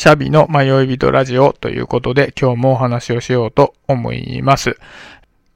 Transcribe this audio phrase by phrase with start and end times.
[0.00, 4.78] シャビの迷い人ラジオということで今日もお話をしようと思います。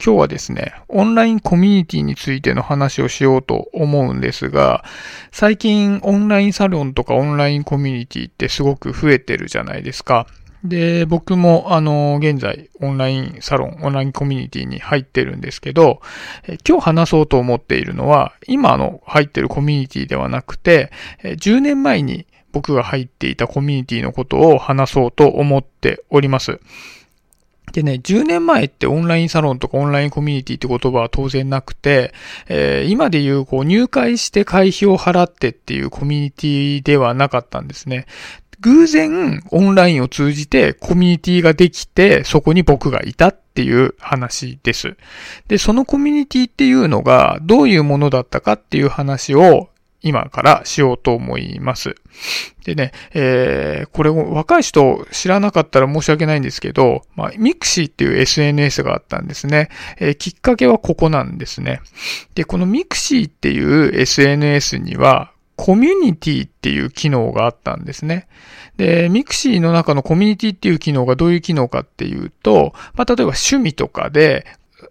[0.05, 4.85] 今日はですね、オンラインコミュニティについての話をしようと思うんですが、
[5.33, 10.27] 最近オンラインサロンとかオンラインコミュニティってすごく増えてるじゃないですか。
[10.63, 16.03] で、僕もあの、現在オンラインサロン、オンラインコミュニティに入ってるんですけど、
[16.69, 26.61] 今日話そうと思っているのは、今の入ってるコミュニティではなくて、10年前に僕が入っていたコミュニティのことを話そうと思っております。
[27.73, 32.15] でね、10年前ってオンラインサロンとかオンラインコミュニティって言葉は当然なくて、
[32.49, 38.07] えー、今で言うこう入会して会費を払ってっていうコミュニティではなかったんですね。
[38.61, 44.97] 偶然オンラインを通じてコミュニティができてそこに僕がいたっていう話です。
[45.49, 49.69] で、そのコミュニティっていうのがどういうものだったかっていう話を
[50.05, 51.97] 今からしようと思います。
[52.65, 59.71] でね、えー、これを若い人知らなかったら申し訳ないんですけど、まあ、ミクシーっていう SNS があったんですね。
[59.99, 61.81] えー、きっかけはここなんですね。
[62.35, 68.27] で、このミクシーっていう SNS には、コミュニティっていう機能があったんですね。
[68.77, 74.47] で、ミクシーの中のコミュニティっていう機能がどういう機能かっていうと、まあ、例えば趣味とかで、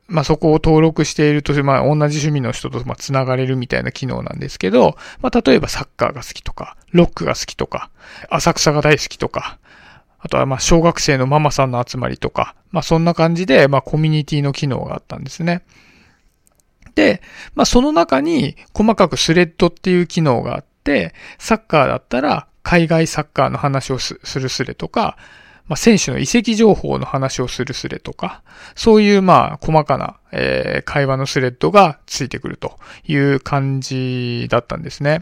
[0.07, 7.89] まあ、そこを登録していると、まあ、同じ趣味の人と、ま、繋がれるみたいな機能なんですけど、まあ、例えばサッカーが好きとか、ロックが好きとか、
[8.29, 9.57] 浅草が大好きとか、
[10.19, 15.63] あとは、ま、小学生のママさんの集まりとか、まあ、そんな感じで、まあ、コミュニティの機能があったんですね。
[16.95, 17.21] で、
[17.55, 25.17] まあ、その中に細かくスレッドっていう機能があって、サッカーだったら海外サッカーの話をするスレとか、
[25.67, 28.43] まあ、選手の移籍情報の話をするスレとか、
[28.75, 35.21] そういうまあ細かな、えー、会話のスレッドがついてくるという感じだったんですね。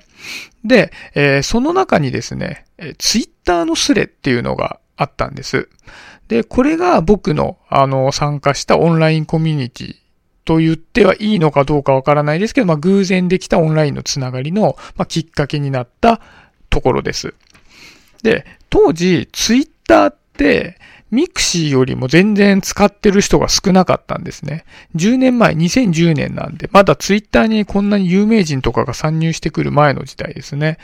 [0.63, 2.65] で、えー、その中にですね、
[2.97, 5.69] ツイッターのスレっていうのがあったんです。
[6.27, 9.95] で、これが僕のあの参加したオンラインコミュニティ
[10.45, 16.21] と言ってはいいのかどうかわからないですけど、まあ、偶然できたオンラインのつながりの、まあ、きっかけになった
[16.69, 17.33] ところです。
[18.23, 20.15] で、当時、ツイッターっ、
[21.11, 24.63] ミクシーよりも全然使ってる人が少なかったんですね。
[24.95, 30.77] 10年前、2010年なんで、まだツイッターにこんなに有名人とかが参入してくる前の時代ですね。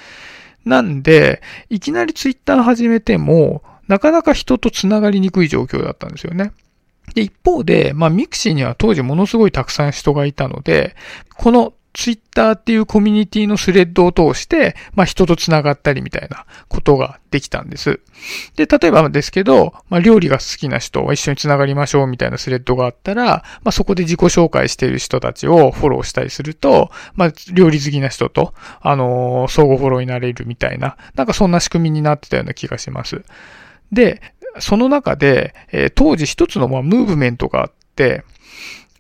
[0.66, 6.52] なんで、いきなりツイッター始めても、なかなか人と繋がりにくい状況だったんですよね。
[7.16, 10.98] で、一方で、まあ、ミクシーには当時ものすごいたくさん人がいたので、
[11.36, 18.02] このツイッターっていうコミュニティのスレッドを通して、まあ人と繋がったりみたいなことができたんです。
[18.56, 33.24] で、例えばですけど、まあ料理が好きな人は一緒に繋がりましょうみたいなスレッドがあったら、まあそこで自己紹介している人たちをフォローしたりすると、まあ料理好きな人と、あのー、相互フォローになれるみたいな、なんかそんな仕組みになってたような気がします。
[33.92, 34.22] で、
[34.60, 38.24] その中で、えー、当時一つのまあムーブメントがあって、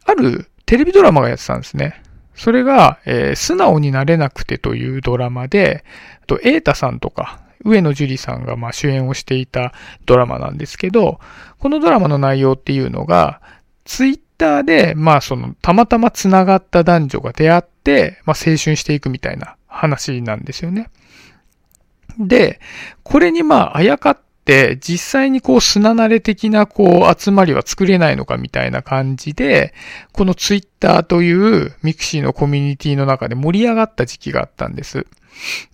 [0.04, 2.02] あるテレビドラマがやってたんですね。
[2.38, 5.84] それが、えー、素直になれなくてというドラマで、
[6.28, 9.74] と、エータさんとか、上野樹里さんがまあ主演をしていた
[10.06, 11.20] ドラマなんですけど、
[11.58, 13.42] このドラマの内容っていうのが、
[13.86, 20.92] ツイッターで、まあその、たまたま繋がった男女が出会って、まあ青春していくみたいな話なんですよね。
[22.20, 22.60] で、
[23.04, 24.20] これにまああやかっ、
[24.80, 29.74] 実際にこうすななれ的なこう集まりは作れないのかみたいな感じで、
[30.14, 35.06] このツイッターというミクシーのコミュニティの中で盛り上がった時期があったんです。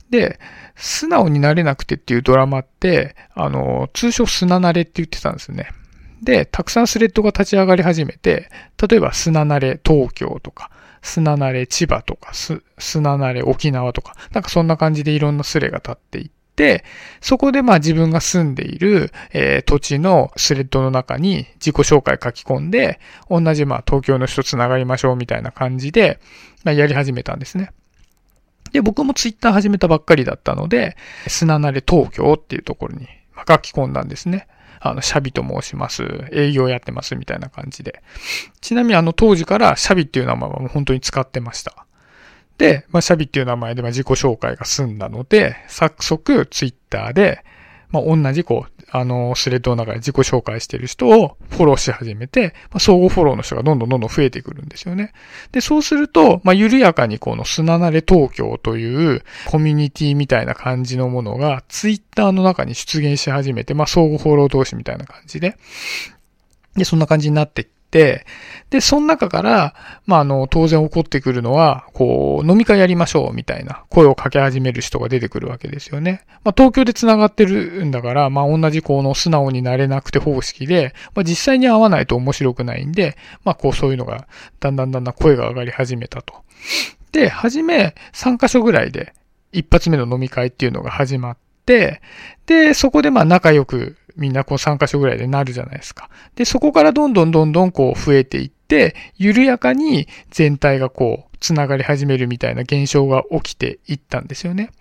[0.09, 0.39] で、
[0.75, 5.69] 素直になれなくてっていうドラマって、あの、通称すななれって言ってたんですね。
[6.23, 8.50] で、たくさんスレッドが立ち上がり始めて、
[8.90, 10.72] 例えばすななれ東京とか、
[11.03, 16.43] すななれ千葉とか、すななれ沖縄とか、なんかそんな感じでいろんなスレが立っていって、、
[17.22, 23.00] そこでまあ自分が住んでいる、えー、土地のスレッドの中に自己紹介書き込んで、
[23.30, 26.19] 同じまあ東京の人つながりましょうみたいな感じで、
[26.64, 27.72] まあ、やり始めたんですね。
[28.72, 30.97] で、僕もツイッター始めたばっかりだったので、
[31.28, 33.08] 砂慣れ東京っていうところに
[33.47, 34.47] 書き込んだんですね。
[34.79, 36.03] あの、シャビと申します。
[36.32, 38.02] 営業やってますみたいな感じで。
[38.59, 41.85] ちなみにあの当時からシャビっていう名前はもう本当に使ってました。
[42.58, 47.44] で、まあ、シャビっていう名前でまあ自己紹介が済んだので、早速ツイッターで、
[47.94, 55.14] まあ、同じこう、あの、スレッドの中で自己紹介している人をフォローし始めて、まあ、相互フォローの人がどんどんどんどん増えてくるんですよね。
[55.52, 65.58] で、そうすると、まあ、緩やかにこの砂慣れ東京というコミュニティみたいな感じのものがツイッターの中に出現し始めて、まあ、相互フォロー同士みたいな感じで、
[66.76, 68.25] で、そんな感じになってて、
[68.72, 69.75] で、その中から、
[70.07, 76.25] まあ、あの、当然起こってくるのは、こう、飲み会やりましょう、みたいな声をかけ始める人が出てくるわけですよね。
[76.43, 84.28] まあ、東京で繋がってるんだから、まあ、同じこの素直になれなくて方式で、まあ、実際に会わないと面白くないんで、まあ、こう、そういうのが、
[84.59, 86.34] だんだんだんだん声が上がり始めたと。
[87.11, 89.13] で、はじめ、3カ所ぐらいで、
[89.51, 91.37] 一発目の飲み会っていうのが始まっ
[91.67, 92.01] て、
[92.47, 96.10] で、そこでまあ仲良くみんなこう3カ所ぐらいでなるじゃないですか。
[96.36, 104.72] で、そこからどんどんどんどんこう増えていって、緩やかに全体がこう繋がり始めるみたいな現象が起きていったんですよね。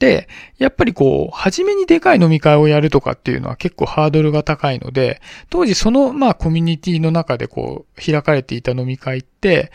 [0.00, 9.70] で、やっぱりこう、初めにでかい飲み会をやるとかっていうのは結構ハードルが高いので、当時そのまあコミュニティの中でこう、開かれていた飲み会って、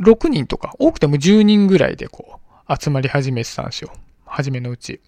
[0.00, 3.92] 6人とか、多くても10人ぐらいでこう、集まり始めてたんですよ。
[4.24, 5.00] 初めのうち。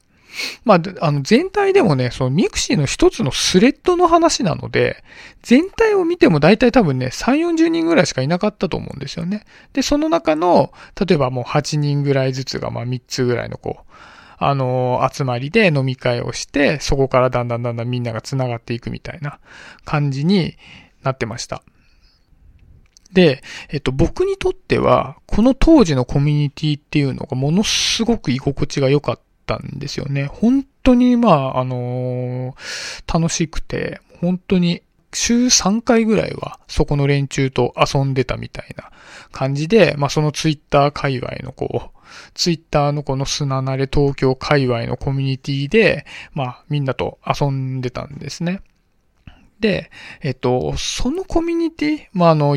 [0.64, 5.02] まあ、あの、全体でもね、そのミクシーの一つのスレッドの話なので、
[5.42, 9.44] 全体を見ても大体多分ね、3、40人ぐらいしかいなかったと思うんですよね。
[9.72, 13.92] で、その中の、例えばもう8人ぐらいずつが、まあ3つぐらいのこう、
[14.38, 19.40] あの、集まりで飲み会をして、そこからだんだんだんだんみんなが繋がっていくみたいな
[19.84, 20.56] 感じに
[21.02, 21.62] なってました。
[23.12, 29.22] で、えっと、僕にとっては、この当時のコミュニティっていうのがものすごく居心地が良かった
[29.56, 30.26] ったんですよね。
[30.26, 34.82] 本当に、まあ、あのー、楽しくて、本当に
[35.14, 38.90] 週3回ぐらいはそこの連中と遊んでたみたいな
[39.32, 41.98] 感じで、まあそのツイッター界隈のこう、
[42.34, 46.04] ツイッターのこの砂慣れ東京界隈のコミュニティで、
[46.34, 48.60] まあみんなと遊んでたんですね。
[49.60, 49.90] で、
[50.22, 52.56] えっと、そのコミュニティ、まああの、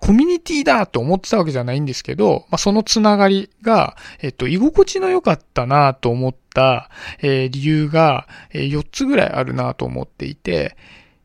[0.00, 10.76] コミュニティだと思ってたわけじゃないんですけど、まあ、そのつながりが、えっと、居心地の良かったなと思った、えー、理由が、えー、4つぐらいあるなと思っていて、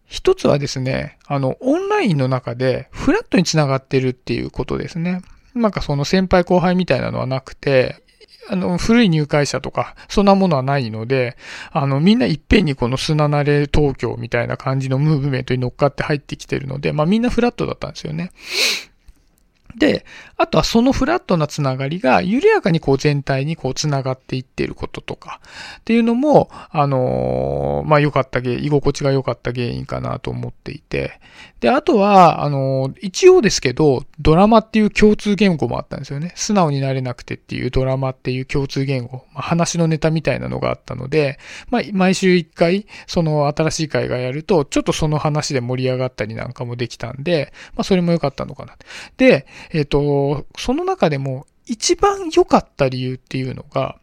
[0.06, 5.22] 一つはですね、あの、オンラインの中でフラットにつながってるっていうことですね。
[5.56, 8.04] なんかその先輩後輩みたいなのはなくて、
[8.50, 11.36] あの、古い入会者とか、そんなものはないので、
[11.72, 18.32] あの、みんないっぺんにこの砂慣れ東京みたいな感じのムーブメントに乗っかって入ってきてるので、まあみんなフラットだったんですよね。
[19.78, 20.06] で、
[20.38, 25.40] あとはそのフラットなつながりが緩やかにこう全体にこうつながっていっていることとか
[25.80, 31.20] っていうのも、あのー、まあ良かった原因、居心地が良かった原因かなと思っていて。
[31.62, 36.34] で、あとは、あのー、一応ですけど、ドラマっていう共通言語もあったんですよね。
[36.36, 41.40] 素直になれなくてっていうドラマっていう共通言語、まあ、話のネタみたいなのがあったので、
[41.70, 48.76] まあ毎週一回、その新しい会がやると、ちょっとその話で盛り上がったりなんかもできたんで、まあそれも良かったのかな。
[49.18, 50.25] で、えっ、ー、と、
[50.58, 53.98] その中でも一番良かった理由っていうのが、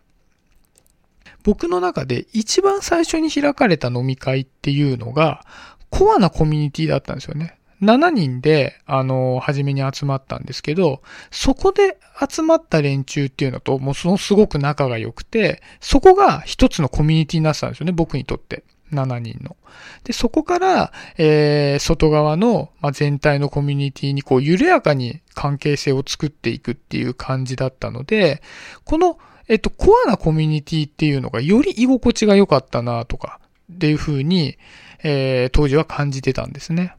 [1.45, 5.45] 僕の中で一番最初に開かれた飲み会っていうのが、
[5.91, 7.59] コアなコミュニティだったんですよね。
[7.83, 11.03] 7人で、あの、初めに集まったんですけど、
[11.33, 11.99] そこで
[12.29, 18.63] 集まった連中っていうのと、もうそのすごく仲が良くて、そこが一つのコミュニティになってたんですよね、僕にとって。
[18.93, 19.57] 7人の。
[20.05, 28.43] で、そこから、えー、外側の、まあ、全体のコミュニティにこう緩やかに関係性を作っていくっていう感じだったので、
[28.85, 29.19] この、
[29.49, 33.41] えっと、コアなコミュニティっていうのがより居心地が良かったなとか、
[33.73, 34.59] っていう風に、
[35.03, 36.95] えー、当時は感じてたんですね。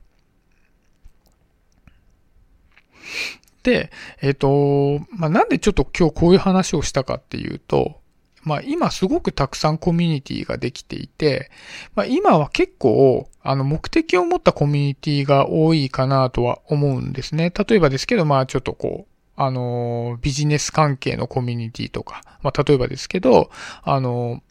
[3.64, 3.92] で、
[4.22, 8.02] えっ、と、まあ、なんでちょっと今日こういう話をしたかっていうと、
[8.44, 11.50] まあ今すごくたくさんコミュニティができていて、
[11.96, 17.52] まあ今は結構、あの目的を持ったコミュニティが多いかなとは思うんですね。
[17.52, 23.50] 例えばですけど、まあちょっとこう、あの、ビジネス関係のコミュニティとか、まあ例えばですけど、
[23.84, 24.42] あの、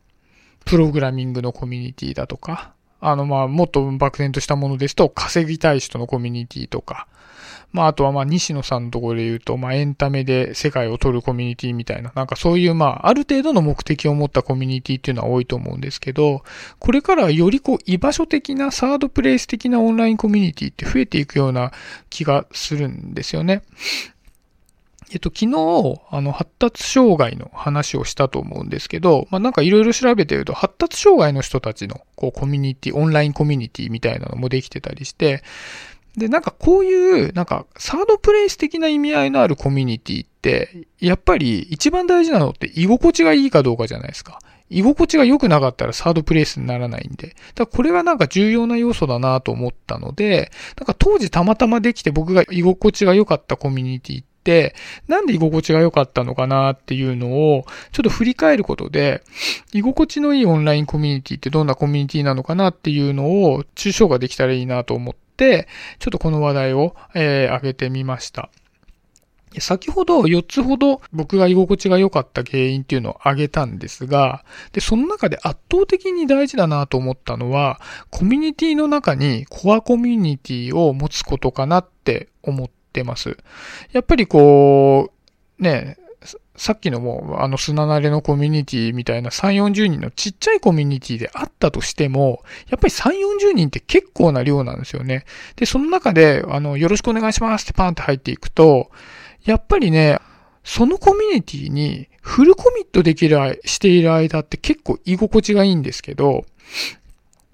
[0.65, 7.09] プログラミングのコミュニティだとか、あの、まあ、もっと漠然としたものですと、稼ぎたい人のコミュニティとか、
[7.73, 16.43] まあ、あとはまあ、西野さんのところで言うと、まあ、エンタメで世界を取るコミュニティみたいな、なんかそういうまあ、ある程度の目的を持ったコミュニティっていうのは多いと思うんですけど、
[16.79, 21.73] これからよりこう、居場所的なサードプレイス的なオンラインコミュニティって増えていくような
[22.11, 23.62] 気がするんですよね。
[25.12, 35.43] えっと、昨日、あの、発達障害の話をしたと思うんですけど、まあ、なんかいろいろ調べてると、発達障害の人たちの、こう、コミュニティ、オンラインコミュニティみたいなのもできてたりして、
[36.16, 44.40] で、なんかこういう、なんかサードプレイス的な意味合いのあるコミュニティって、やっぱり一番大事なのって居心地がいいかどうかじゃないですか。
[44.73, 47.28] 居心地が良くなかったらサードプレイスにならないんで。
[47.28, 54.75] だからこれはなんか重要な要素だなと思ったので、なんか当時たまたまできて僕が居心地が良かったコミュニティって、
[55.09, 59.23] なんで居心地が良かったのかなっていうのを、ちょっと振り返ることで、
[59.73, 68.51] 居心地のいいオンラインコミュニティってどんなコミュニティなのかなっていうのを、抽象ができたらいいなと思っ、ちょっとこの話題を、えー、上げてみました。
[69.61, 83.37] 先ほど4つほど僕が居心地が良かった原因っていうのを挙げたんですが、で、その中で圧倒的に大事だなと思ったのは、コミュニティの中にコアコミュニティを持つことかなって思ってます。
[83.93, 85.11] やっぱりこ
[85.59, 85.99] う、ね、
[86.57, 93.11] さっきのもう、あの砂慣れのコミュニティみたいな3、40人のちっちゃいコミュニティであったとしても、やっぱり3、
[93.51, 95.25] 40人って結構な量なんですよね。
[95.57, 98.91] で、その中で、あの、よろしくお願いしますってパンって入っていくと、
[99.45, 100.19] やっぱりね、
[100.63, 106.45] そのコミュニティにフルコミットできる、している間って結構居心地がいいんですけど、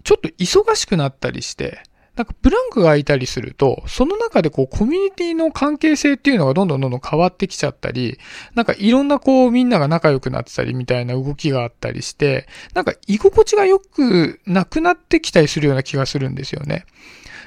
[0.04, 1.82] ちょっと忙しくなったりして、
[2.18, 8.18] なんかブランクが空いたりすると、その中でこうコミュニティの関係性っていうのがどんどんどんどん変わってきちゃったり、
[8.56, 16.86] なんかいろんなこうみんなが仲良くなってたりみたいな動きがあったりして、なんか居心地が良くなくなってきたりするような気がするんですよね。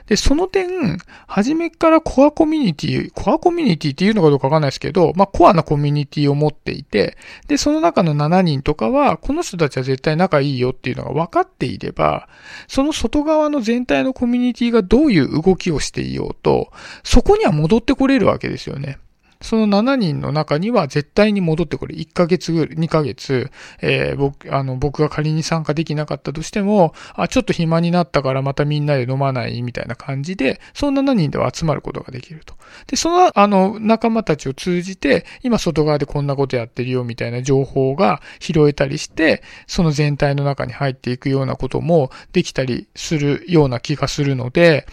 [0.08, 7.18] で、その点、初めからコアコミュニティ、コアコミュニティっていうのかどうかわかんないですけど、まあ、コアなコミュニティを持っていて、
[7.48, 12.28] で、その中の7人とかは、この人たちは絶対仲いいよっていうのが分かっていれば、
[12.68, 16.72] その外側の全体のコミュニティがどういう動きをしていようと、
[17.04, 18.98] そこには戻ってこれるわけですよね。
[19.42, 21.96] その7人の中には絶対に戻ってくる。
[21.96, 32.56] 1ヶ月ぐらい、2ヶ月、えー、僕、あの、僕が仮に参加できなかったとしても、あ、ちょっと暇になったからまたみんなで飲まないみたいな感じで、その7人では集まることができると。
[32.88, 44.86] で、その、あの、仲間たちを通じて、今外側でこんなことやってるよみたいな情報が拾えたりして、その全体の中に入っていくようなこともできたりするような気がするので、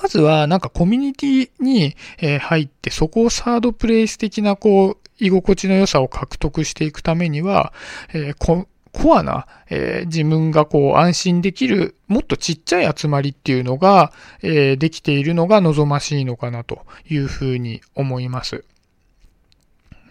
[0.00, 1.96] まずはなんかコミュニティに
[2.40, 7.72] 入ってそこをサードプレイス的なこう居心地の良さを獲得していくためには、
[8.14, 14.12] えー、コアな、えー、自分がこう安心できるもっとちっちゃい集まりっていうのが、
[14.42, 18.64] えー、できているのが望ましいのかなというふうに思います。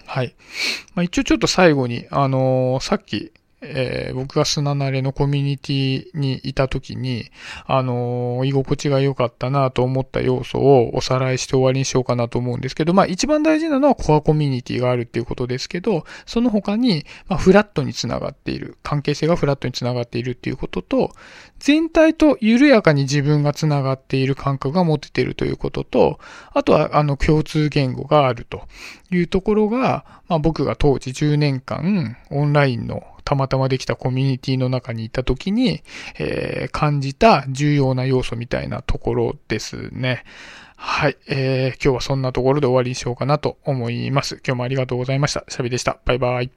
[0.05, 0.35] はい。
[0.95, 7.31] まあ、一応ちょっと最後に、あのー、さっきえー、僕が砂慣れのコミュニティにいた時に、
[7.65, 21.11] あのー、居心地が良かったなと思った要素をおさらいして終わりにしようかなと思うんですけど、まあ一番大事なのはコアコミュニティがあるっていうことですけど、その他に、まあ、フラットにつながっている、関係性がフラットにつながっているっていうことと、
[21.57, 26.19] 全体と緩やかに自分がつながっている感覚が持てているということと、
[26.53, 28.61] あとはあの共通言語があると
[29.09, 35.83] いうところが、まあ僕が当時10年間オンラインのたまたまできたコミュニティの中にいた時に、
[36.17, 40.23] えー、感じた重要な要素みたいなところですね。
[40.77, 44.35] はい、えー、今日はそんなところで終わりにしようかなと思います。
[44.35, 45.43] 今日もありがとうございました。
[45.49, 45.99] シャビでした。
[46.05, 46.49] バイバイ。